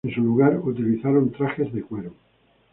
[0.03, 2.15] En su lugar, utilizaron trajes de cuero.